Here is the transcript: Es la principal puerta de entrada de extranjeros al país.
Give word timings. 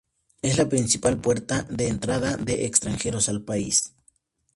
Es 0.41 0.57
la 0.57 0.67
principal 0.67 1.17
puerta 1.21 1.61
de 1.69 1.87
entrada 1.87 2.35
de 2.35 2.65
extranjeros 2.65 3.29
al 3.29 3.43
país. 3.43 3.93